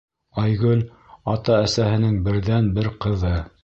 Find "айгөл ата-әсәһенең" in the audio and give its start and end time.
0.43-2.19